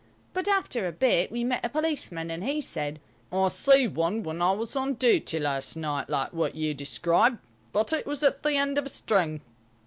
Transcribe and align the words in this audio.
But 0.33 0.47
after 0.47 0.87
a 0.87 0.91
bit 0.91 1.31
we 1.31 1.43
met 1.43 1.63
a 1.63 1.69
policeman, 1.69 2.31
and 2.31 2.43
he 2.43 2.59
said, 2.59 2.99
"I 3.31 3.49
see 3.49 3.87
one 3.87 4.23
when 4.23 4.41
I 4.41 4.51
was 4.53 4.75
on 4.75 4.95
duty 4.95 5.39
last 5.39 5.75
night, 5.75 6.09
like 6.09 6.33
what 6.33 6.55
you 6.55 6.73
describe, 6.73 7.37
but 7.71 7.93
it 7.93 8.07
was 8.07 8.23
at 8.23 8.41
the 8.41 8.55
end 8.55 8.79
of 8.79 8.87
a 8.87 8.89
string. 8.89 9.41